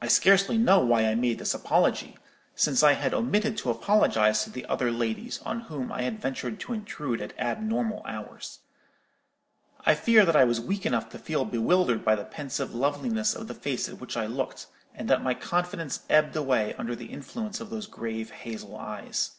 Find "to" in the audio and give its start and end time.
3.58-3.68, 4.44-4.50, 6.60-6.72, 11.10-11.18